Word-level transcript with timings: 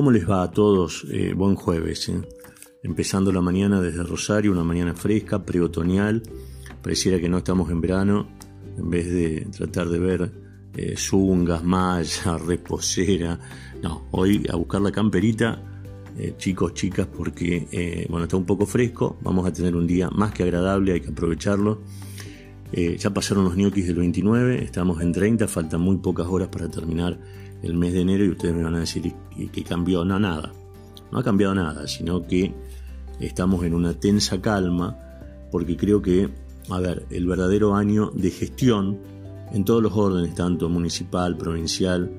¿Cómo 0.00 0.12
les 0.12 0.26
va 0.26 0.42
a 0.42 0.50
todos? 0.50 1.04
Eh, 1.10 1.34
buen 1.36 1.56
jueves. 1.56 2.08
¿eh? 2.08 2.22
Empezando 2.82 3.30
la 3.32 3.42
mañana 3.42 3.82
desde 3.82 4.02
Rosario, 4.02 4.50
una 4.50 4.64
mañana 4.64 4.94
fresca, 4.94 5.44
preotoñal. 5.44 6.22
Pareciera 6.82 7.20
que 7.20 7.28
no 7.28 7.36
estamos 7.36 7.70
en 7.70 7.82
verano, 7.82 8.26
en 8.78 8.88
vez 8.88 9.12
de 9.12 9.46
tratar 9.54 9.90
de 9.90 9.98
ver 9.98 10.32
eh, 10.74 10.94
zungas, 10.96 11.62
malla, 11.62 12.38
reposera. 12.46 13.38
No, 13.82 14.08
hoy 14.12 14.46
a 14.50 14.56
buscar 14.56 14.80
la 14.80 14.90
camperita, 14.90 15.62
chicos, 16.38 16.72
chicas, 16.72 17.06
porque 17.06 18.06
bueno, 18.08 18.24
está 18.24 18.38
un 18.38 18.46
poco 18.46 18.64
fresco. 18.64 19.18
Vamos 19.20 19.46
a 19.46 19.52
tener 19.52 19.76
un 19.76 19.86
día 19.86 20.08
más 20.08 20.32
que 20.32 20.44
agradable, 20.44 20.94
hay 20.94 21.02
que 21.02 21.10
aprovecharlo. 21.10 21.82
Ya 22.72 23.10
pasaron 23.10 23.44
los 23.44 23.56
ñoquis 23.56 23.86
del 23.86 23.96
29, 23.96 24.62
estamos 24.62 25.00
en 25.00 25.12
30, 25.12 25.48
faltan 25.48 25.80
muy 25.80 25.96
pocas 25.96 26.26
horas 26.28 26.48
para 26.48 26.68
terminar 26.68 27.18
el 27.62 27.74
mes 27.74 27.92
de 27.92 28.00
enero 28.00 28.24
y 28.24 28.30
ustedes 28.30 28.54
me 28.54 28.62
van 28.62 28.76
a 28.76 28.80
decir 28.80 29.12
que, 29.52 29.64
cambió. 29.64 30.04
Nada. 30.04 30.52
No 31.10 31.18
ha 31.18 31.24
cambiado 31.24 31.54
nada, 31.54 31.86
sino 31.88 32.26
que 32.26 32.54
estamos 33.20 33.64
en 33.64 33.74
una 33.74 33.94
tensa 33.94 34.40
calma 34.40 34.96
porque 35.50 35.76
creo 35.76 36.00
que, 36.00 36.28
a 36.68 36.80
ver, 36.80 37.06
el 37.10 37.26
verdadero 37.26 37.74
año 37.74 38.10
de 38.14 38.30
gestión 38.30 38.98
en 39.52 39.64
todos 39.64 39.82
los 39.82 39.92
órdenes, 39.92 40.34
tanto 40.34 40.68
municipal, 40.68 41.36
provincial, 41.36 42.10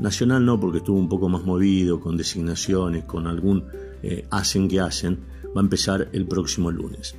nacional 0.00 0.44
no, 0.44 0.58
porque 0.58 0.78
estuvo 0.78 0.98
un 0.98 1.08
poco 1.08 1.28
más 1.28 1.44
movido, 1.44 2.00
con 2.00 2.16
designaciones, 2.16 3.04
con 3.04 3.26
algún 3.26 3.64
eh, 4.02 4.26
hacen 4.30 4.68
que 4.68 4.80
hacen, 4.80 5.20
va 5.56 5.60
a 5.60 5.64
empezar 5.64 6.08
el 6.12 6.26
próximo 6.26 6.70
lunes. 6.70 7.14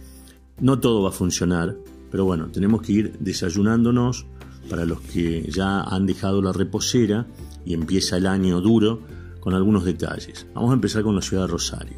No 0.60 0.80
todo 0.80 1.04
va 1.04 1.10
a 1.10 1.14
funcionar, 1.14 1.76
pero 2.11 2.25
bueno, 2.25 2.50
tenemos 2.52 2.81
que 2.81 2.92
ir 2.92 3.17
desayunándonos 3.20 4.25
para 4.70 4.86
los 4.86 5.02
que 5.02 5.50
ya 5.50 5.81
han 5.81 6.06
dejado 6.06 6.42
la 6.42 6.52
reposera 6.52 7.28
y 7.66 7.73
empieza 7.73 8.17
el 8.17 8.28
año 8.28 8.61
duro 8.61 9.02
con 9.39 9.53
algunos 9.53 9.86
detalles. 9.86 10.48
Vamos 10.53 10.72
a 10.72 10.73
empezar 10.73 11.03
con 11.03 11.16
la 11.16 11.22
ciudad 11.22 11.44
de 11.44 11.52
Rosario. 11.52 11.98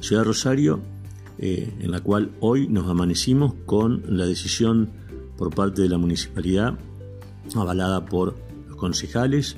Ciudad 0.00 0.22
de 0.22 0.26
Rosario, 0.26 0.80
eh, 1.38 1.72
en 1.80 1.90
la 1.90 2.00
cual 2.00 2.30
hoy 2.40 2.68
nos 2.68 2.88
amanecimos 2.88 3.54
con 3.66 4.02
la 4.06 4.26
decisión 4.26 4.90
por 5.36 5.54
parte 5.54 5.82
de 5.82 5.88
la 5.88 5.98
municipalidad, 5.98 6.78
avalada 7.54 8.04
por 8.04 8.36
los 8.68 8.76
concejales, 8.76 9.56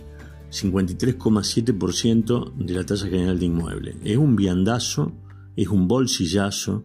53,7% 0.50 2.54
de 2.54 2.74
la 2.74 2.86
tasa 2.86 3.08
general 3.08 3.38
de 3.38 3.46
inmueble. 3.46 3.96
Es 4.04 4.16
un 4.16 4.36
viandazo, 4.36 5.12
es 5.56 5.68
un 5.68 5.88
bolsillazo, 5.88 6.84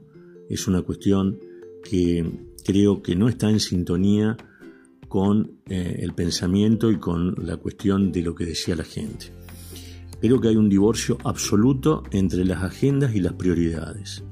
es 0.50 0.68
una 0.68 0.82
cuestión 0.82 1.40
que 1.84 2.51
creo 2.66 3.02
que 3.02 3.16
no 3.16 3.28
está 3.28 3.50
en 3.50 3.60
sintonía 3.60 4.38
con 5.08 5.60
eh, 5.68 6.00
el 6.00 6.14
pensamiento 6.14 6.90
y 6.90 6.98
con 6.98 7.36
la 7.46 7.58
cuestión 7.58 8.14
de 8.14 8.22
lo 8.22 8.34
que 8.34 8.46
decía 8.46 8.78
la 8.78 8.86
gente. 8.86 9.34
Creo 10.22 10.40
que 10.40 10.48
hay 10.48 10.56
un 10.56 10.70
divorcio 10.70 11.18
absoluto 11.26 12.04
entre 12.12 12.46
las 12.46 12.64
agendas 12.64 13.14
y 13.14 13.20
las 13.20 13.34
prioridades. 13.34 14.24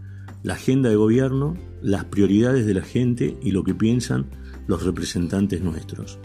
La 0.41 0.53
agenda 0.53 0.89
de 0.89 0.95
gobierno, 0.95 1.57
las 1.81 2.05
prioridades 2.05 2.65
de 2.65 2.73
la 2.73 2.81
gente 2.81 3.37
y 3.41 3.51
lo 3.51 3.65
que 3.65 3.75
piensan 3.75 4.27
los 4.67 4.83
representantes 4.83 5.61
nuestros. 5.61 6.17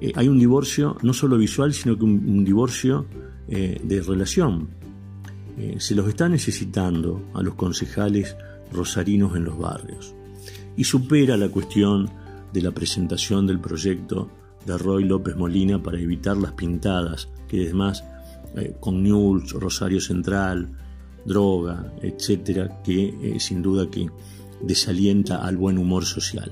Eh, 0.00 0.12
hay 0.14 0.28
un 0.28 0.38
divorcio 0.38 0.96
no 1.02 1.12
solo 1.12 1.36
visual, 1.36 1.74
sino 1.74 1.98
que 1.98 2.04
un, 2.04 2.42
divorcio 2.42 3.06
eh, 3.48 3.78
de 3.84 4.00
relación. 4.00 4.70
se 5.78 5.94
los 5.94 6.08
está 6.08 6.28
necesitando 6.28 7.30
a 7.34 7.42
los 7.42 7.54
concejales 7.54 8.34
rosarinos 8.72 9.36
en 9.36 9.44
los 9.44 9.58
barrios. 9.58 10.14
Y 10.76 10.84
supera 10.84 11.36
la 11.36 11.48
cuestión 11.48 12.10
de 12.52 12.62
la 12.62 12.70
presentación 12.70 13.46
del 13.46 13.60
proyecto 13.60 14.30
de 14.66 14.78
Roy 14.78 15.04
López 15.04 15.36
Molina 15.36 15.82
para 15.82 16.00
evitar 16.00 16.36
las 16.36 16.52
pintadas, 16.52 17.28
que 17.48 17.64
además 17.64 18.04
eh, 18.56 18.76
con 18.80 19.02
News, 19.02 19.52
Rosario 19.52 20.00
Central, 20.00 20.68
droga, 21.24 21.92
etcétera, 22.00 22.80
que 22.82 23.08
eh, 23.08 23.40
sin 23.40 23.62
duda 23.62 23.90
que 23.90 24.08
desalienta 24.62 25.44
al 25.44 25.56
buen 25.56 25.78
humor 25.78 26.04
social. 26.04 26.50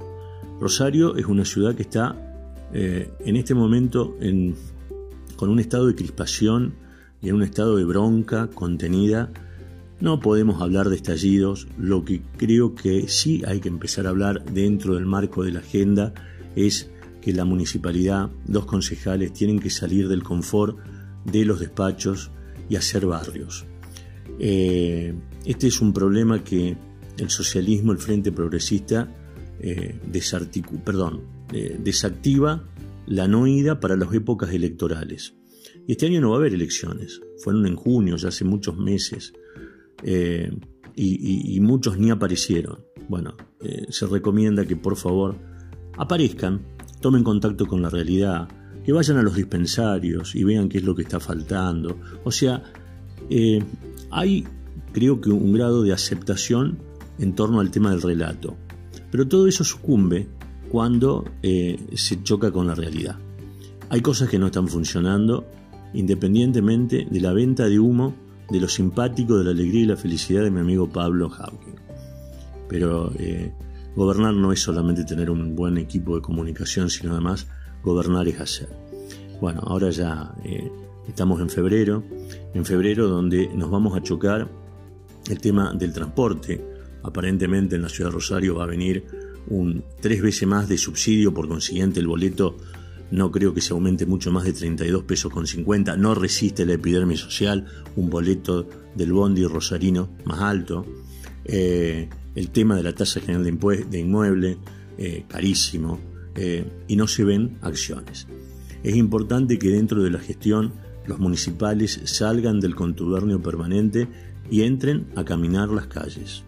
Rosario 0.60 1.16
es 1.16 1.26
una 1.26 1.44
ciudad 1.44 1.74
que 1.74 1.82
está 1.82 2.16
eh, 2.72 3.12
en 3.20 3.36
este 3.36 3.54
momento 3.54 4.16
con 5.36 5.50
un 5.50 5.60
estado 5.60 5.86
de 5.86 5.94
crispación 5.94 6.74
y 7.20 7.28
en 7.28 7.36
un 7.36 7.42
estado 7.42 7.76
de 7.76 7.84
bronca 7.84 8.48
contenida 8.48 9.30
no 10.02 10.18
podemos 10.18 10.60
hablar 10.60 10.88
de 10.88 10.96
estallidos, 10.96 11.68
lo 11.78 12.04
que 12.04 12.22
creo 12.36 12.74
que 12.74 13.06
sí 13.06 13.40
hay 13.46 13.60
que 13.60 13.68
empezar 13.68 14.06
a 14.06 14.10
hablar 14.10 14.44
dentro 14.44 14.96
del 14.96 15.06
marco 15.06 15.44
de 15.44 15.52
la 15.52 15.60
agenda 15.60 16.12
es 16.56 16.90
que 17.20 17.32
la 17.32 17.44
municipalidad, 17.44 18.28
los 18.48 18.66
concejales 18.66 19.32
tienen 19.32 19.60
que 19.60 19.70
salir 19.70 20.08
del 20.08 20.24
confort 20.24 20.76
de 21.24 21.44
los 21.44 21.60
despachos 21.60 22.32
y 22.68 22.74
hacer 22.74 23.06
barrios. 23.06 23.64
Eh, 24.40 25.14
este 25.44 25.68
es 25.68 25.80
un 25.80 25.92
problema 25.92 26.42
que 26.42 26.76
el 27.16 27.30
socialismo, 27.30 27.92
el 27.92 27.98
Frente 27.98 28.32
Progresista, 28.32 29.08
eh, 29.60 30.00
perdón, 30.84 31.20
eh, 31.52 31.78
desactiva 31.80 32.64
la 33.06 33.28
no 33.28 33.46
ida 33.46 33.78
para 33.78 33.94
las 33.94 34.12
épocas 34.12 34.52
electorales. 34.52 35.36
Y 35.86 35.92
este 35.92 36.06
año 36.06 36.20
no 36.20 36.30
va 36.30 36.36
a 36.36 36.38
haber 36.40 36.54
elecciones, 36.54 37.20
fueron 37.38 37.66
en 37.66 37.76
junio, 37.76 38.16
ya 38.16 38.30
hace 38.30 38.44
muchos 38.44 38.76
meses. 38.76 39.32
Eh, 40.02 40.50
y, 40.94 41.58
muchos 41.60 41.98
ni 41.98 42.10
aparecieron. 42.10 42.80
Bueno, 43.08 43.34
eh, 43.60 43.86
se 43.88 44.06
recomienda 44.06 44.66
que 44.66 44.76
por 44.76 44.96
favor 44.96 45.36
aparezcan, 45.96 46.60
tomen 47.00 47.24
contacto 47.24 47.66
con 47.66 47.82
la 47.82 47.88
realidad, 47.88 48.48
que 48.84 48.92
vayan 48.92 49.16
a 49.16 49.22
los 49.22 49.34
dispensarios 49.34 50.34
y 50.34 50.44
vean 50.44 50.68
qué 50.68 50.78
es 50.78 50.84
lo 50.84 50.94
que 50.94 51.02
está 51.02 51.20
faltando. 51.20 51.98
O 52.24 52.30
sea, 52.30 52.62
eh, 53.30 53.62
hay 54.10 54.44
creo 54.92 55.20
que 55.20 55.30
un 55.30 55.52
grado 55.52 55.82
de 55.82 55.92
aceptación 55.92 56.78
en 57.18 57.34
torno 57.34 57.60
al 57.60 57.70
tema 57.70 57.90
del 57.90 58.02
relato. 58.02 58.56
Pero 59.10 59.26
todo 59.26 59.46
eso 59.46 59.64
sucumbe 59.64 60.28
cuando 60.70 61.24
se 61.42 62.22
choca 62.22 62.50
con 62.50 62.66
la 62.66 62.74
realidad. 62.74 63.18
Hay 63.90 64.00
cosas 64.00 64.28
que 64.30 64.38
no 64.38 64.46
están 64.46 64.68
funcionando 64.68 65.46
independientemente 65.94 67.06
de 67.10 67.20
la 67.20 67.32
venta 67.32 67.68
de 67.68 67.78
humo 67.78 68.14
de 68.52 68.60
lo 68.60 68.68
simpático, 68.68 69.38
de 69.38 69.44
la 69.44 69.50
alegría 69.50 69.82
y 69.82 69.86
la 69.86 69.96
felicidad 69.96 70.42
de 70.42 70.50
mi 70.50 70.60
amigo 70.60 70.88
Pablo 70.88 71.30
Hawking. 71.30 71.76
Pero 72.68 73.10
eh, 73.18 73.52
gobernar 73.96 74.34
no 74.34 74.52
es 74.52 74.60
solamente 74.60 75.04
tener 75.04 75.30
un 75.30 75.56
buen 75.56 75.78
equipo 75.78 76.16
de 76.16 76.22
comunicación, 76.22 76.90
sino 76.90 77.12
además 77.12 77.48
gobernar 77.82 78.28
es 78.28 78.40
hacer. 78.40 78.68
Bueno, 79.40 79.60
ahora 79.64 79.90
ya 79.90 80.34
eh, 80.44 80.70
estamos 81.08 81.40
en 81.40 81.48
febrero, 81.48 82.04
en 82.54 82.64
febrero 82.64 83.08
donde 83.08 83.48
nos 83.54 83.70
vamos 83.70 83.96
a 83.96 84.02
chocar 84.02 84.48
el 85.28 85.38
tema 85.38 85.72
del 85.72 85.92
transporte. 85.92 86.64
Aparentemente 87.02 87.76
en 87.76 87.82
la 87.82 87.88
ciudad 87.88 88.10
de 88.10 88.14
Rosario 88.14 88.54
va 88.54 88.64
a 88.64 88.68
venir 88.68 89.04
un 89.48 89.82
tres 90.00 90.22
veces 90.22 90.46
más 90.46 90.68
de 90.68 90.78
subsidio, 90.78 91.34
por 91.34 91.48
consiguiente 91.48 92.00
el 92.00 92.06
boleto 92.06 92.56
no 93.12 93.30
creo 93.30 93.52
que 93.52 93.60
se 93.60 93.74
aumente 93.74 94.06
mucho 94.06 94.32
más 94.32 94.44
de 94.44 94.54
32 94.54 95.04
pesos 95.04 95.30
con 95.30 95.46
50, 95.46 95.96
no 95.98 96.14
resiste 96.14 96.64
la 96.64 96.72
epidermis 96.72 97.20
social, 97.20 97.66
un 97.94 98.08
boleto 98.08 98.66
del 98.94 99.12
bondi 99.12 99.44
rosarino 99.44 100.08
más 100.24 100.40
alto, 100.40 100.86
eh, 101.44 102.08
el 102.34 102.50
tema 102.50 102.74
de 102.74 102.82
la 102.82 102.94
tasa 102.94 103.20
general 103.20 103.44
de, 103.44 103.84
de 103.84 103.98
inmueble, 103.98 104.56
eh, 104.96 105.24
carísimo, 105.28 106.00
eh, 106.34 106.64
y 106.88 106.96
no 106.96 107.06
se 107.06 107.24
ven 107.24 107.58
acciones. 107.60 108.26
Es 108.82 108.96
importante 108.96 109.58
que 109.58 109.68
dentro 109.68 110.02
de 110.02 110.10
la 110.10 110.18
gestión 110.18 110.72
los 111.06 111.18
municipales 111.18 112.00
salgan 112.04 112.60
del 112.60 112.74
contubernio 112.74 113.42
permanente 113.42 114.08
y 114.50 114.62
entren 114.62 115.06
a 115.16 115.24
caminar 115.24 115.68
las 115.68 115.86
calles. 115.86 116.44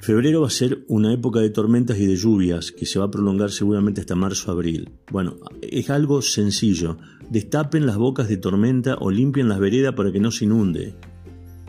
Febrero 0.00 0.42
va 0.42 0.46
a 0.46 0.50
ser 0.50 0.84
una 0.86 1.12
época 1.12 1.40
de 1.40 1.50
tormentas 1.50 1.98
y 1.98 2.06
de 2.06 2.16
lluvias 2.16 2.70
que 2.70 2.86
se 2.86 2.98
va 2.98 3.06
a 3.06 3.10
prolongar 3.10 3.50
seguramente 3.50 4.00
hasta 4.00 4.14
marzo-abril. 4.14 4.90
Bueno, 5.10 5.36
es 5.60 5.90
algo 5.90 6.22
sencillo. 6.22 6.98
Destapen 7.30 7.84
las 7.84 7.96
bocas 7.96 8.28
de 8.28 8.36
tormenta 8.36 8.96
o 9.00 9.10
limpien 9.10 9.48
las 9.48 9.58
veredas 9.58 9.94
para 9.94 10.12
que 10.12 10.20
no 10.20 10.30
se 10.30 10.44
inunde. 10.44 10.94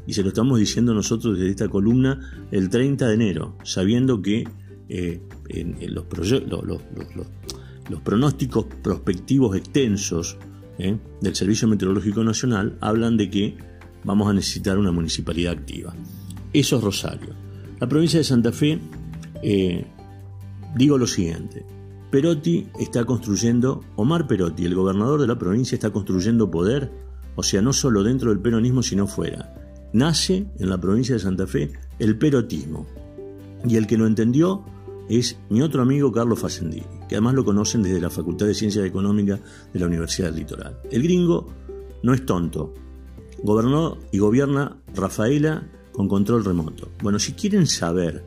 Y 0.05 0.13
se 0.13 0.21
lo 0.21 0.29
estamos 0.29 0.59
diciendo 0.59 0.93
nosotros 0.93 1.37
desde 1.37 1.49
esta 1.49 1.67
columna 1.69 2.47
el 2.51 2.69
30 2.69 3.07
de 3.07 3.13
enero, 3.13 3.57
sabiendo 3.63 4.21
que 4.21 4.47
eh, 4.89 5.21
en, 5.49 5.93
los, 5.93 6.05
los, 7.89 8.01
pronósticos 8.03 8.67
prospectivos 8.83 9.55
extensos 9.57 10.37
¿eh? 10.77 10.97
del 11.21 11.35
Servicio 11.35 11.67
Meteorológico 11.67 12.23
Nacional 12.23 12.77
hablan 12.79 13.17
de 13.17 13.29
que 13.29 13.57
vamos 14.03 14.29
a 14.29 14.33
necesitar 14.33 14.77
una 14.77 14.91
municipalidad 14.91 15.53
activa. 15.53 15.95
Eso 16.53 16.77
es 16.77 16.83
Rosario. 16.83 17.48
La 17.79 17.87
provincia 17.87 18.19
de 18.19 18.25
Santa 18.25 18.51
Fe, 18.51 18.79
eh, 19.41 19.85
digo 20.75 20.97
lo 20.97 21.07
siguiente, 21.07 21.65
Perotti 22.11 22.67
está 22.77 23.05
construyendo, 23.05 23.83
Omar 23.95 24.27
Perotti, 24.27 24.65
el 24.65 24.75
gobernador 24.75 25.21
de 25.21 25.27
la 25.27 25.39
provincia, 25.39 25.75
está 25.75 25.91
construyendo 25.91 26.51
poder, 26.51 26.91
o 27.35 27.43
sea, 27.43 27.61
no 27.61 27.71
solo 27.71 28.03
dentro 28.03 28.31
del 28.31 28.39
peronismo, 28.39 28.83
sino 28.83 29.07
fuera. 29.07 29.55
Nace 29.93 30.47
en 30.59 30.69
la 30.69 30.79
provincia 30.79 31.15
de 31.15 31.21
Santa 31.21 31.47
Fe 31.47 31.71
el 31.99 32.17
perotismo. 32.17 32.85
Y 33.65 33.77
el 33.77 33.87
que 33.87 33.97
lo 33.97 34.07
entendió 34.07 34.63
es 35.07 35.37
mi 35.49 35.61
otro 35.61 35.81
amigo 35.81 36.11
Carlos 36.11 36.39
Facendini, 36.39 36.85
que 37.07 37.15
además 37.15 37.35
lo 37.35 37.45
conocen 37.45 37.81
desde 37.81 38.01
la 38.01 38.09
Facultad 38.09 38.45
de 38.45 38.55
Ciencias 38.55 38.85
Económicas 38.85 39.39
de 39.73 39.79
la 39.79 39.85
Universidad 39.85 40.27
del 40.27 40.37
Litoral. 40.39 40.79
El 40.91 41.03
gringo 41.03 41.47
no 42.03 42.13
es 42.13 42.25
tonto. 42.25 42.73
Gobernó 43.41 43.97
y 44.11 44.19
gobierna 44.19 44.77
Rafaela 44.93 45.65
con 45.91 46.07
control 46.07 46.45
remoto. 46.45 46.89
Bueno, 47.01 47.19
si 47.19 47.33
quieren 47.33 47.67
saber 47.67 48.23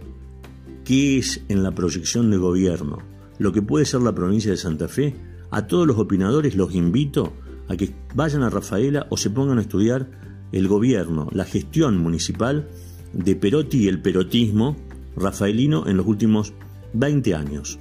qué 0.85 1.19
es 1.19 1.43
en 1.49 1.62
la 1.62 1.73
proyección 1.73 2.31
de 2.31 2.37
gobierno 2.37 2.99
lo 3.38 3.53
que 3.53 3.62
puede 3.62 3.85
ser 3.85 4.03
la 4.03 4.14
provincia 4.14 4.50
de 4.50 4.56
Santa 4.56 4.88
Fe, 4.88 5.14
a 5.50 5.67
todos 5.67 5.87
los 5.87 5.99
opinadores 5.99 6.55
los 6.55 6.75
invito 6.75 7.32
a 7.69 7.76
que 7.76 7.93
vayan 8.14 8.43
a 8.43 8.50
Rafaela 8.50 9.06
o 9.11 9.17
se 9.17 9.31
pongan 9.31 9.59
a 9.59 9.62
estudiar 9.62 10.09
el 10.53 10.69
gobierno, 10.69 11.29
la 11.32 11.44
gestión 11.44 11.99
municipal 11.99 12.69
de 13.12 13.37
Perotti 13.37 13.85
y 13.85 13.88
el 13.88 14.00
perotismo 14.00 14.76
rafaelino 15.17 15.87
en 15.88 15.97
los 15.97 16.06
últimos 16.06 16.53
20 16.94 17.35
años. 17.35 17.79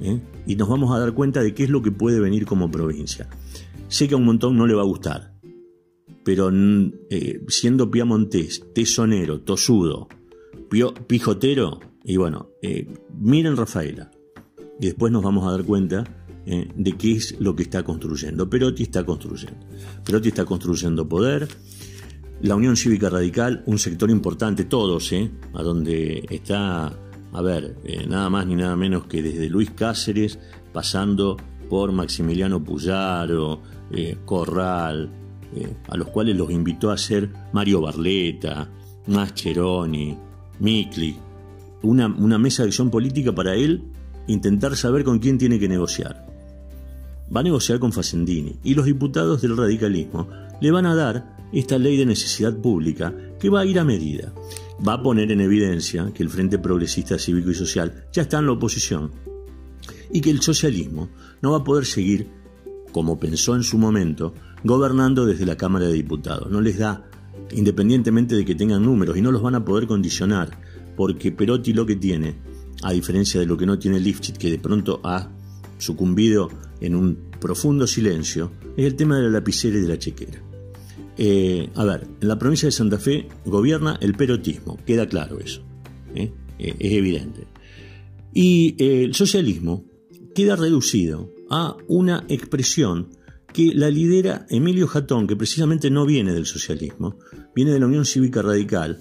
¿eh? 0.00 0.20
Y 0.46 0.56
nos 0.56 0.68
vamos 0.68 0.94
a 0.94 0.98
dar 0.98 1.12
cuenta 1.12 1.42
de 1.42 1.54
qué 1.54 1.64
es 1.64 1.70
lo 1.70 1.82
que 1.82 1.90
puede 1.90 2.20
venir 2.20 2.46
como 2.46 2.70
provincia. 2.70 3.28
Sé 3.88 4.08
que 4.08 4.14
a 4.14 4.18
un 4.18 4.24
montón 4.24 4.56
no 4.56 4.66
le 4.66 4.74
va 4.74 4.82
a 4.82 4.86
gustar, 4.86 5.32
pero 6.24 6.50
eh, 7.10 7.44
siendo 7.48 7.90
piamontés, 7.90 8.62
tesonero, 8.72 9.40
tosudo, 9.40 10.08
pijotero, 11.06 11.80
y 12.04 12.16
bueno, 12.16 12.50
eh, 12.62 12.86
miren 13.18 13.56
Rafaela, 13.56 14.10
y 14.80 14.86
después 14.86 15.12
nos 15.12 15.22
vamos 15.22 15.46
a 15.46 15.52
dar 15.52 15.64
cuenta 15.64 16.04
eh, 16.46 16.68
de 16.74 16.92
qué 16.96 17.12
es 17.12 17.38
lo 17.40 17.54
que 17.54 17.64
está 17.64 17.82
construyendo. 17.82 18.48
Perotti 18.48 18.84
está 18.84 19.04
construyendo. 19.04 19.66
Perotti 20.04 20.28
está 20.28 20.44
construyendo 20.44 21.08
poder. 21.08 21.48
La 22.40 22.56
Unión 22.56 22.76
Cívica 22.76 23.08
Radical, 23.08 23.62
un 23.66 23.78
sector 23.78 24.10
importante, 24.10 24.64
todos, 24.64 25.12
a 25.54 25.62
donde 25.62 26.26
está, 26.28 26.92
a 27.32 27.42
ver, 27.42 27.76
nada 28.08 28.28
más 28.30 28.46
ni 28.48 28.56
nada 28.56 28.74
menos 28.74 29.06
que 29.06 29.22
desde 29.22 29.48
Luis 29.48 29.70
Cáceres, 29.70 30.40
pasando 30.72 31.36
por 31.68 31.92
Maximiliano 31.92 32.64
Puyaro, 32.64 33.62
Corral, 34.24 35.21
a 35.88 35.96
los 35.96 36.08
cuales 36.08 36.36
los 36.36 36.50
invitó 36.50 36.90
a 36.90 36.98
ser 36.98 37.30
Mario 37.52 37.80
Barleta, 37.80 38.68
Mascheroni, 39.06 40.16
Mikli, 40.60 41.16
una, 41.82 42.06
una 42.06 42.38
mesa 42.38 42.62
de 42.62 42.68
acción 42.68 42.90
política 42.90 43.34
para 43.34 43.54
él 43.54 43.82
intentar 44.26 44.76
saber 44.76 45.04
con 45.04 45.18
quién 45.18 45.38
tiene 45.38 45.58
que 45.58 45.68
negociar. 45.68 46.26
Va 47.34 47.40
a 47.40 47.44
negociar 47.44 47.78
con 47.78 47.92
Facendini 47.92 48.56
y 48.62 48.74
los 48.74 48.86
diputados 48.86 49.42
del 49.42 49.56
radicalismo 49.56 50.28
le 50.60 50.70
van 50.70 50.86
a 50.86 50.94
dar 50.94 51.36
esta 51.52 51.78
ley 51.78 51.96
de 51.96 52.06
necesidad 52.06 52.56
pública 52.56 53.14
que 53.38 53.50
va 53.50 53.60
a 53.60 53.66
ir 53.66 53.78
a 53.78 53.84
medida. 53.84 54.32
Va 54.86 54.94
a 54.94 55.02
poner 55.02 55.30
en 55.32 55.40
evidencia 55.40 56.10
que 56.14 56.22
el 56.22 56.30
Frente 56.30 56.58
Progresista 56.58 57.18
Cívico 57.18 57.50
y 57.50 57.54
Social 57.54 58.06
ya 58.12 58.22
está 58.22 58.38
en 58.38 58.46
la 58.46 58.52
oposición 58.52 59.10
y 60.12 60.20
que 60.20 60.30
el 60.30 60.40
socialismo 60.42 61.08
no 61.40 61.52
va 61.52 61.58
a 61.58 61.64
poder 61.64 61.84
seguir, 61.86 62.28
como 62.92 63.18
pensó 63.18 63.56
en 63.56 63.62
su 63.62 63.78
momento, 63.78 64.34
gobernando 64.62 65.26
desde 65.26 65.46
la 65.46 65.56
Cámara 65.56 65.86
de 65.86 65.94
Diputados. 65.94 66.50
No 66.50 66.60
les 66.60 66.78
da, 66.78 67.04
independientemente 67.50 68.36
de 68.36 68.44
que 68.44 68.54
tengan 68.54 68.84
números, 68.84 69.16
y 69.16 69.22
no 69.22 69.32
los 69.32 69.42
van 69.42 69.54
a 69.54 69.64
poder 69.64 69.86
condicionar, 69.86 70.60
porque 70.96 71.32
Perotti 71.32 71.72
lo 71.72 71.86
que 71.86 71.96
tiene 71.96 72.36
a 72.82 72.92
diferencia 72.92 73.40
de 73.40 73.46
lo 73.46 73.56
que 73.56 73.66
no 73.66 73.78
tiene 73.78 74.00
Lifshitz, 74.00 74.38
que 74.38 74.50
de 74.50 74.58
pronto 74.58 75.00
ha 75.04 75.30
sucumbido 75.78 76.50
en 76.80 76.94
un 76.94 77.18
profundo 77.40 77.86
silencio, 77.86 78.52
es 78.76 78.86
el 78.86 78.94
tema 78.94 79.16
de 79.16 79.24
la 79.24 79.30
lapicera 79.30 79.78
y 79.78 79.80
de 79.80 79.88
la 79.88 79.98
chequera. 79.98 80.42
Eh, 81.16 81.68
a 81.74 81.84
ver, 81.84 82.06
en 82.20 82.28
la 82.28 82.38
provincia 82.38 82.66
de 82.66 82.72
Santa 82.72 82.98
Fe 82.98 83.28
gobierna 83.44 83.98
el 84.00 84.14
perotismo, 84.14 84.78
queda 84.86 85.06
claro 85.06 85.38
eso, 85.38 85.62
¿eh? 86.14 86.32
Eh, 86.58 86.76
es 86.78 86.92
evidente. 86.92 87.46
Y 88.32 88.76
el 88.78 89.14
socialismo 89.14 89.84
queda 90.34 90.56
reducido 90.56 91.30
a 91.52 91.76
una 91.86 92.24
expresión 92.28 93.10
que 93.52 93.74
la 93.74 93.90
lidera 93.90 94.46
Emilio 94.48 94.88
Jatón, 94.88 95.26
que 95.26 95.36
precisamente 95.36 95.90
no 95.90 96.06
viene 96.06 96.32
del 96.32 96.46
socialismo, 96.46 97.18
viene 97.54 97.72
de 97.72 97.78
la 97.78 97.86
Unión 97.86 98.06
Cívica 98.06 98.40
Radical, 98.40 98.98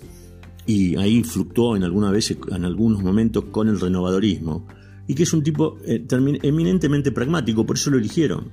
y 0.66 0.98
ahí 0.98 1.24
fluctuó 1.24 1.78
en, 1.78 1.84
alguna 1.84 2.12
vez, 2.12 2.30
en 2.32 2.66
algunos 2.66 3.02
momentos 3.02 3.46
con 3.46 3.70
el 3.70 3.80
renovadorismo, 3.80 4.68
y 5.08 5.16
que 5.16 5.24
es 5.24 5.32
un 5.32 5.44
tipo 5.44 5.78
eh, 5.86 6.06
eminentemente 6.44 7.14
pragmático, 7.14 7.66
por 7.66 7.78
eso 7.78 7.90
lo 7.90 7.98
eligieron, 7.98 8.52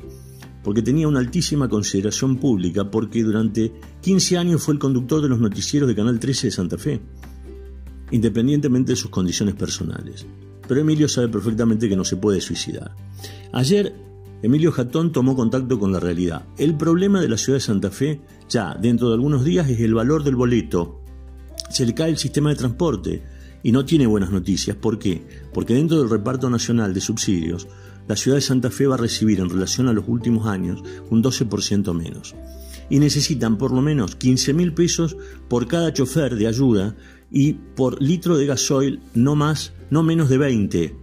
porque 0.63 0.83
tenía 0.83 1.09
una 1.09 1.19
altísima 1.19 1.69
consideración 1.69 2.37
pública, 2.37 2.89
porque 2.89 3.25
durante 3.25 3.73
15 4.01 4.39
años 4.39 4.63
fue 4.63 4.75
el 4.75 4.81
conductor 4.81 5.21
de 5.21 5.29
los 5.29 5.41
noticieros 5.41 5.89
de 5.89 5.97
Canal 5.97 6.21
13 6.21 6.47
de 6.47 6.51
Santa 6.53 6.79
Fe, 6.79 7.01
independientemente 8.13 8.93
de 8.93 8.97
sus 8.97 9.11
condiciones 9.11 9.57
personales. 9.57 10.25
Pero 10.69 10.83
Emilio 10.83 11.09
sabe 11.09 11.29
perfectamente 11.29 11.89
que 11.89 11.97
no 11.97 12.05
se 12.05 12.17
puede 12.17 12.41
suicidar. 12.41 12.95
Ayer, 13.53 13.95
Emilio 14.43 14.73
Jatón 14.73 15.13
tomó 15.13 15.35
contacto 15.35 15.79
con 15.79 15.93
la 15.93 16.01
realidad. 16.01 16.47
El 16.57 16.77
problema 16.77 17.21
de 17.21 17.29
la 17.29 17.37
ciudad 17.37 17.57
de 17.57 17.65
Santa 17.65 17.91
Fe, 17.91 18.21
ya 18.49 18.75
dentro 18.75 19.09
de 19.09 19.15
algunos 19.15 19.45
días, 19.45 19.69
es 19.69 19.81
el 19.81 19.95
valor 19.95 20.23
del 20.25 20.37
boleto 20.37 20.99
se 21.69 21.85
le 21.85 21.95
cae 21.95 22.11
el 22.11 22.19
sistema 22.19 22.51
de 22.51 22.57
transporte 22.57 23.23
y 23.63 23.73
no 23.73 23.85
tiene 23.85 24.07
buenas 24.07 24.31
noticias. 24.31 24.77
¿Por 24.77 24.99
qué? 24.99 25.23
Porque 25.53 25.75
dentro 25.75 25.99
del 25.99 26.11
reparto 26.11 26.49
nacional 26.49 26.95
de 26.95 27.01
subsidios, 27.01 27.69
la 28.07 28.17
ciudad 28.17 28.37
de 28.37 28.43
Santa 28.43 28.71
Fe 28.71 28.87
va 28.87 28.95
a 28.95 28.99
recibir 28.99 29.41
en 29.41 29.51
relación 29.51 29.89
a 29.89 29.93
los 29.93 30.05
últimos 30.09 30.47
años 30.47 30.83
un 31.11 31.23
12% 31.23 31.93
menos. 31.93 32.35
Y 32.89 33.01
necesitan 33.01 33.59
por 33.59 33.73
lo 33.73 33.83
menos 33.83 34.17
15 34.17 34.55
mil 34.55 34.73
pesos 34.73 35.17
por 35.49 35.69
cada 35.69 35.93
chofer 35.93 36.37
de 36.37 36.47
ayuda 36.47 36.97
y 37.31 37.53
por 37.53 38.01
litro 38.01 38.39
de 38.39 38.47
gasoil 38.47 39.01
no 39.15 39.35
más, 39.35 39.73
no 39.91 40.03
menos 40.03 40.31
de 40.31 40.39
20. 40.39 40.97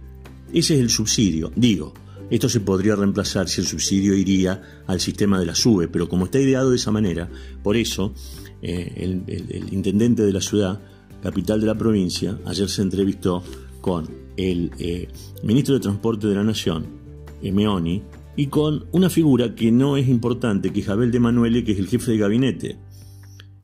Ese 0.52 0.74
es 0.74 0.80
el 0.80 0.90
subsidio. 0.90 1.52
Digo, 1.54 1.94
esto 2.30 2.48
se 2.48 2.60
podría 2.60 2.96
reemplazar 2.96 3.48
si 3.48 3.60
el 3.60 3.66
subsidio 3.66 4.14
iría 4.14 4.82
al 4.86 5.00
sistema 5.00 5.38
de 5.38 5.46
la 5.46 5.54
SUBE, 5.54 5.88
pero 5.88 6.08
como 6.08 6.24
está 6.24 6.40
ideado 6.40 6.70
de 6.70 6.76
esa 6.76 6.90
manera, 6.90 7.30
por 7.62 7.76
eso 7.76 8.14
eh, 8.62 8.92
el, 8.96 9.72
intendente 9.72 10.22
de 10.22 10.32
la 10.32 10.40
ciudad, 10.40 10.80
capital 11.22 11.60
de 11.60 11.66
la 11.66 11.76
provincia, 11.76 12.38
ayer 12.44 12.68
se 12.68 12.82
entrevistó 12.82 13.42
con 13.80 14.08
el 14.36 14.70
eh, 14.78 15.08
ministro 15.42 15.74
de 15.74 15.80
Transporte 15.80 16.26
de 16.26 16.34
la 16.34 16.44
Nación, 16.44 16.86
Meoni, 17.42 18.02
y 18.36 18.46
con 18.48 18.86
una 18.92 19.08
figura 19.08 19.54
que 19.54 19.70
no 19.70 19.96
es 19.96 20.08
importante, 20.08 20.72
que 20.72 20.80
es 20.80 20.88
Abel 20.88 21.10
de 21.10 21.20
Manuele, 21.20 21.64
que 21.64 21.72
es 21.72 21.78
el 21.78 21.88
jefe 21.88 22.12
de 22.12 22.18
gabinete. 22.18 22.78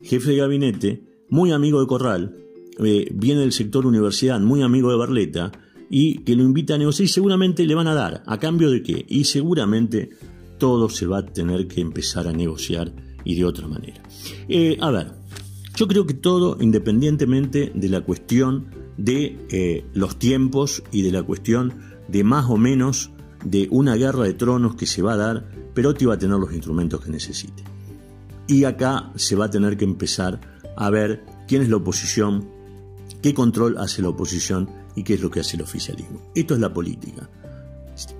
Jefe 0.00 0.30
de 0.30 0.36
gabinete, 0.36 1.02
muy 1.28 1.52
amigo 1.52 1.80
de 1.80 1.86
Corral, 1.86 2.36
eh, 2.82 3.08
viene 3.12 3.42
del 3.42 3.52
sector 3.52 3.86
universidad, 3.86 4.40
muy 4.40 4.62
amigo 4.62 4.90
de 4.90 4.96
Barleta, 4.96 5.52
y 5.94 6.20
que 6.20 6.34
lo 6.34 6.42
invita 6.42 6.74
a 6.74 6.78
negociar 6.78 7.04
y 7.04 7.08
seguramente 7.08 7.66
le 7.66 7.74
van 7.74 7.86
a 7.86 7.94
dar. 7.94 8.22
¿A 8.26 8.38
cambio 8.38 8.70
de 8.70 8.82
qué? 8.82 9.04
Y 9.08 9.24
seguramente 9.24 10.08
todo 10.56 10.88
se 10.88 11.06
va 11.06 11.18
a 11.18 11.26
tener 11.26 11.68
que 11.68 11.82
empezar 11.82 12.26
a 12.26 12.32
negociar 12.32 12.94
y 13.24 13.34
de 13.34 13.44
otra 13.44 13.68
manera. 13.68 14.02
Eh, 14.48 14.78
a 14.80 14.90
ver, 14.90 15.12
yo 15.76 15.86
creo 15.86 16.06
que 16.06 16.14
todo, 16.14 16.56
independientemente 16.60 17.72
de 17.74 17.88
la 17.90 18.00
cuestión 18.00 18.70
de 18.96 19.38
eh, 19.50 19.84
los 19.92 20.18
tiempos 20.18 20.82
y 20.92 21.02
de 21.02 21.12
la 21.12 21.22
cuestión 21.22 21.74
de 22.08 22.24
más 22.24 22.48
o 22.48 22.56
menos 22.56 23.10
de 23.44 23.68
una 23.70 23.94
guerra 23.94 24.24
de 24.24 24.32
tronos 24.32 24.76
que 24.76 24.86
se 24.86 25.02
va 25.02 25.12
a 25.12 25.18
dar, 25.18 25.50
Perotti 25.74 26.06
va 26.06 26.14
a 26.14 26.18
tener 26.18 26.38
los 26.38 26.54
instrumentos 26.54 27.02
que 27.02 27.10
necesite. 27.10 27.64
Y 28.48 28.64
acá 28.64 29.12
se 29.16 29.36
va 29.36 29.44
a 29.44 29.50
tener 29.50 29.76
que 29.76 29.84
empezar 29.84 30.40
a 30.74 30.88
ver 30.88 31.22
quién 31.46 31.60
es 31.60 31.68
la 31.68 31.76
oposición, 31.76 32.48
qué 33.22 33.32
control 33.32 33.78
hace 33.78 34.02
la 34.02 34.08
oposición 34.08 34.68
y 34.96 35.04
qué 35.04 35.14
es 35.14 35.20
lo 35.20 35.30
que 35.30 35.40
hace 35.40 35.56
el 35.56 35.62
oficialismo. 35.62 36.20
Esto 36.34 36.54
es 36.54 36.60
la 36.60 36.72
política. 36.72 37.30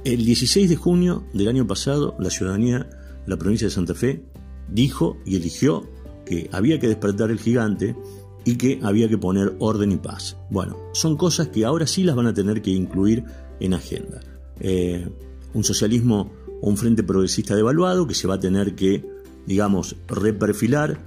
El 0.05 0.25
16 0.25 0.69
de 0.69 0.77
junio 0.77 1.25
del 1.33 1.49
año 1.49 1.67
pasado, 1.67 2.15
la 2.19 2.31
ciudadanía 2.31 2.89
la 3.27 3.37
provincia 3.37 3.67
de 3.67 3.71
Santa 3.71 3.95
Fe 3.95 4.25
dijo 4.69 5.19
y 5.25 5.37
eligió 5.37 5.89
que 6.27 6.49
había 6.53 6.79
que 6.79 6.89
despertar 6.89 7.31
el 7.31 7.39
gigante 7.39 7.97
y 8.45 8.57
que 8.57 8.81
había 8.83 9.09
que 9.09 9.19
poner 9.19 9.55
orden 9.61 9.93
y 9.93 9.97
paz. 9.97 10.37
Bueno, 10.51 10.77
son 10.93 11.17
cosas 11.17 11.49
que 11.49 11.65
ahora 11.65 11.87
sí 11.87 12.03
las 12.03 12.17
van 12.17 12.27
a 12.27 12.35
tener 12.35 12.63
que 12.63 12.71
incluir 12.71 13.25
en 13.61 13.75
agenda. 13.75 14.21
Eh, 14.61 15.09
un 15.55 15.65
socialismo 15.65 16.33
o 16.61 16.69
un 16.69 16.77
frente 16.77 17.03
progresista 17.03 17.55
devaluado 17.55 18.07
que 18.07 18.15
se 18.15 18.27
va 18.27 18.35
a 18.35 18.41
tener 18.41 18.75
que, 18.75 19.05
digamos, 19.47 19.97
reperfilar, 20.09 20.99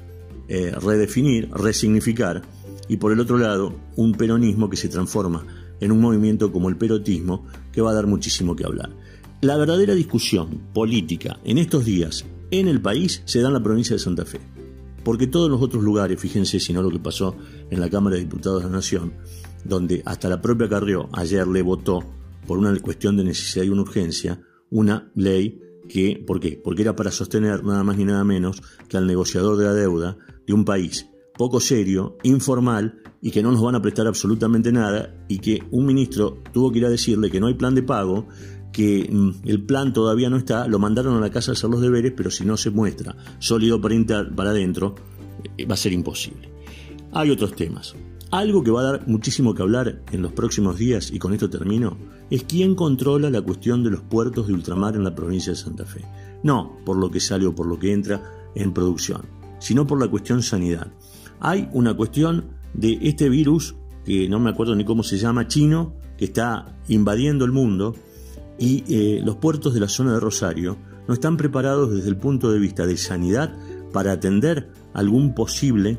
eh, 0.47 0.71
redefinir, 0.71 1.49
resignificar, 1.51 2.43
y 2.87 2.97
por 2.97 3.11
el 3.11 3.19
otro 3.19 3.37
lado, 3.37 3.73
un 3.95 4.13
peronismo 4.13 4.69
que 4.69 4.77
se 4.77 4.89
transforma 4.89 5.45
en 5.79 5.91
un 5.91 6.01
movimiento 6.01 6.51
como 6.51 6.69
el 6.69 6.77
perotismo 6.77 7.45
que 7.71 7.81
va 7.81 7.91
a 7.91 7.95
dar 7.95 8.07
muchísimo 8.07 8.55
que 8.55 8.65
hablar. 8.65 8.89
La 9.41 9.57
verdadera 9.57 9.93
discusión 9.93 10.61
política 10.73 11.39
en 11.43 11.57
estos 11.57 11.85
días 11.85 12.25
en 12.51 12.67
el 12.67 12.81
país 12.81 13.21
se 13.25 13.41
da 13.41 13.47
en 13.47 13.53
la 13.53 13.63
provincia 13.63 13.95
de 13.95 13.99
Santa 13.99 14.25
Fe. 14.25 14.39
Porque 15.03 15.27
todos 15.27 15.51
los 15.51 15.61
otros 15.61 15.83
lugares, 15.83 16.19
fíjense 16.19 16.59
si 16.59 16.73
no 16.73 16.81
lo 16.81 16.89
que 16.89 16.99
pasó 16.99 17.35
en 17.69 17.79
la 17.79 17.89
Cámara 17.89 18.15
de 18.15 18.23
Diputados 18.23 18.63
de 18.63 18.69
la 18.69 18.75
Nación, 18.75 19.13
donde 19.63 20.01
hasta 20.05 20.29
la 20.29 20.41
propia 20.41 20.67
Carrió 20.67 21.09
ayer 21.13 21.47
le 21.47 21.61
votó 21.61 22.03
por 22.47 22.57
una 22.57 22.75
cuestión 22.79 23.17
de 23.17 23.23
necesidad 23.23 23.65
y 23.65 23.69
una 23.69 23.83
urgencia, 23.83 24.41
una 24.71 25.11
ley 25.15 25.61
que, 25.87 26.23
¿por 26.25 26.39
qué? 26.39 26.59
Porque 26.63 26.81
era 26.81 26.95
para 26.95 27.11
sostener 27.11 27.63
nada 27.63 27.83
más 27.83 27.97
ni 27.97 28.05
nada 28.05 28.23
menos 28.23 28.61
que 28.87 28.97
al 28.97 29.05
negociador 29.05 29.57
de 29.57 29.65
la 29.65 29.73
deuda 29.73 30.17
de 30.47 30.53
un 30.53 30.65
país 30.65 31.07
poco 31.37 31.59
serio, 31.59 32.17
informal 32.23 33.01
y 33.21 33.31
que 33.31 33.43
no 33.43 33.51
nos 33.51 33.61
van 33.61 33.75
a 33.75 33.81
prestar 33.81 34.07
absolutamente 34.07 34.71
nada 34.71 35.15
y 35.27 35.39
que 35.39 35.63
un 35.71 35.85
ministro 35.85 36.41
tuvo 36.53 36.71
que 36.71 36.79
ir 36.79 36.85
a 36.85 36.89
decirle 36.89 37.31
que 37.31 37.39
no 37.39 37.47
hay 37.47 37.55
plan 37.55 37.75
de 37.75 37.83
pago, 37.83 38.27
que 38.71 39.09
mm, 39.11 39.47
el 39.47 39.63
plan 39.63 39.93
todavía 39.93 40.29
no 40.29 40.37
está, 40.37 40.67
lo 40.67 40.79
mandaron 40.79 41.15
a 41.15 41.19
la 41.19 41.29
casa 41.29 41.51
a 41.51 41.53
hacer 41.53 41.69
los 41.69 41.81
deberes, 41.81 42.13
pero 42.15 42.29
si 42.29 42.45
no 42.45 42.57
se 42.57 42.71
muestra 42.71 43.15
sólido 43.39 43.79
para, 43.81 43.95
para 44.35 44.49
adentro, 44.51 44.95
eh, 45.57 45.65
va 45.65 45.75
a 45.75 45.77
ser 45.77 45.93
imposible. 45.93 46.49
Hay 47.11 47.31
otros 47.31 47.55
temas. 47.55 47.95
Algo 48.31 48.63
que 48.63 48.71
va 48.71 48.81
a 48.81 48.91
dar 48.91 49.07
muchísimo 49.07 49.53
que 49.53 49.61
hablar 49.61 50.01
en 50.11 50.21
los 50.21 50.33
próximos 50.33 50.77
días, 50.77 51.11
y 51.11 51.19
con 51.19 51.33
esto 51.33 51.49
termino, 51.49 51.97
es 52.29 52.43
quién 52.43 52.75
controla 52.75 53.29
la 53.29 53.41
cuestión 53.41 53.83
de 53.83 53.91
los 53.91 54.01
puertos 54.01 54.47
de 54.47 54.53
ultramar 54.53 54.95
en 54.95 55.03
la 55.03 55.15
provincia 55.15 55.53
de 55.53 55.57
Santa 55.57 55.85
Fe. 55.85 56.01
No 56.43 56.77
por 56.85 56.97
lo 56.97 57.09
que 57.09 57.19
sale 57.19 57.45
o 57.45 57.55
por 57.55 57.67
lo 57.67 57.79
que 57.79 57.93
entra 57.93 58.51
en 58.55 58.73
producción, 58.73 59.21
sino 59.59 59.87
por 59.87 59.99
la 59.99 60.09
cuestión 60.09 60.43
sanidad. 60.43 60.91
Hay 61.39 61.69
una 61.73 61.95
cuestión 61.95 62.45
de 62.73 62.97
este 63.01 63.29
virus, 63.29 63.75
que 64.05 64.27
no 64.29 64.39
me 64.39 64.49
acuerdo 64.49 64.75
ni 64.75 64.85
cómo 64.85 65.03
se 65.03 65.17
llama, 65.17 65.47
chino, 65.47 65.93
que 66.17 66.25
está 66.25 66.77
invadiendo 66.87 67.45
el 67.45 67.51
mundo, 67.51 67.95
y 68.57 68.83
eh, 68.87 69.21
los 69.23 69.37
puertos 69.37 69.73
de 69.73 69.79
la 69.79 69.89
zona 69.89 70.13
de 70.13 70.19
Rosario 70.19 70.77
no 71.07 71.13
están 71.13 71.37
preparados 71.37 71.91
desde 71.93 72.09
el 72.09 72.17
punto 72.17 72.51
de 72.51 72.59
vista 72.59 72.85
de 72.85 72.97
sanidad 72.97 73.53
para 73.91 74.13
atender 74.13 74.69
algún 74.93 75.35
posible 75.35 75.97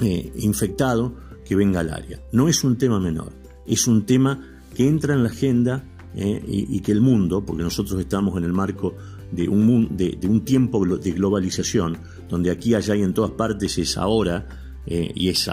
eh, 0.00 0.32
infectado 0.36 1.14
que 1.44 1.54
venga 1.54 1.80
al 1.80 1.92
área. 1.92 2.20
No 2.32 2.48
es 2.48 2.64
un 2.64 2.76
tema 2.76 2.98
menor, 2.98 3.32
es 3.66 3.86
un 3.86 4.04
tema 4.04 4.58
que 4.74 4.88
entra 4.88 5.14
en 5.14 5.22
la 5.22 5.28
agenda 5.28 5.84
eh, 6.14 6.42
y, 6.46 6.80
que 6.80 6.92
el 6.92 7.00
mundo, 7.00 7.44
porque 7.44 7.62
nosotros 7.62 8.00
estamos 8.00 8.36
en 8.38 8.44
el 8.44 8.52
marco 8.52 8.94
de 9.30 9.48
un, 9.48 9.96
de, 9.96 10.18
un 10.28 10.44
tiempo 10.44 10.84
de 10.84 11.12
globalización, 11.12 11.98
donde 12.28 12.50
aquí, 12.50 12.74
allá 12.74 12.94
y 12.96 13.02
en 13.02 13.14
todas 13.14 13.32
partes 13.32 13.78
es 13.78 13.96
ahora, 13.96 14.46
eh, 14.86 15.12
y 15.14 15.28
es 15.28 15.50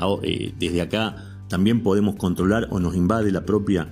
desde 0.58 0.82
acá 0.82 1.42
también 1.48 1.84
podemos 1.84 2.16
controlar 2.16 2.68
o 2.72 2.80
nos 2.80 2.96
invade 2.96 3.32
la 3.32 3.46
propia 3.46 3.92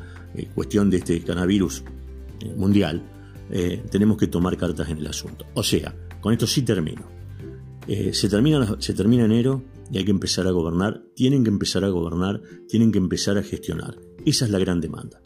cuestión 0.55 0.89
de 0.89 0.97
este 0.97 1.21
coronavirus 1.21 1.83
mundial, 2.57 3.03
tenemos 3.91 4.17
que 4.17 4.25
tomar 4.25 4.57
cartas 4.57 4.89
en 4.89 4.97
el 4.97 5.05
asunto. 5.05 5.45
O 5.53 5.61
sea, 5.61 5.93
con 6.19 6.33
esto 6.33 6.47
sí 6.47 6.63
termino. 6.63 7.03
se, 7.87 8.29
termina, 8.29 8.75
se 8.79 8.95
termina 8.95 9.25
enero, 9.25 9.61
y 9.91 9.99
hay 9.99 10.05
que 10.05 10.11
empezar 10.11 10.47
a 10.47 10.51
gobernar, 10.51 11.03
tienen 11.15 11.43
que 11.43 11.51
empezar 11.51 11.83
a 11.83 11.89
gobernar, 11.89 12.41
tienen 12.67 12.91
que 12.91 12.97
empezar 12.97 13.37
a 13.37 13.43
gestionar. 13.43 13.95
Esa 14.25 14.45
es 14.45 14.51
la 14.51 14.57
gran 14.57 14.81
demanda. 14.81 15.21